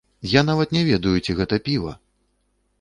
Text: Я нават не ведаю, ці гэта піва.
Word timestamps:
Я 0.29 0.41
нават 0.47 0.73
не 0.77 0.81
ведаю, 0.87 1.13
ці 1.25 1.37
гэта 1.43 1.55
піва. 1.71 1.93